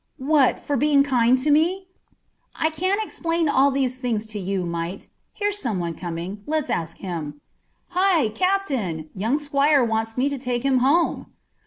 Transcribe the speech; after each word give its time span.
"What, 0.17 0.59
for 0.59 0.75
being 0.75 1.03
kind 1.03 1.37
to 1.43 1.51
me?" 1.51 1.89
"I 2.55 2.71
can't 2.71 3.03
explain 3.03 3.47
all 3.47 3.69
these 3.69 3.99
things 3.99 4.25
to 4.33 4.39
you, 4.39 4.65
mite. 4.65 5.09
Here's 5.31 5.59
someone 5.59 5.93
coming. 5.93 6.41
Let's 6.47 6.71
ask 6.71 6.97
him. 6.97 7.39
Hi! 7.89 8.29
Captain! 8.29 9.09
Young 9.13 9.37
squire 9.37 9.83
wants 9.83 10.17
me 10.17 10.27
to 10.27 10.39
take 10.39 10.63
him 10.63 10.79
home." 10.79 11.27